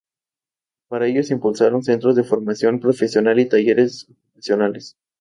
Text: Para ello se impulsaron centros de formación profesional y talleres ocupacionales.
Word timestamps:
Para 0.87 1.05
ello 1.05 1.21
se 1.21 1.35
impulsaron 1.35 1.83
centros 1.83 2.15
de 2.15 2.23
formación 2.23 2.79
profesional 2.79 3.39
y 3.39 3.47
talleres 3.47 4.05
ocupacionales. 4.09 4.97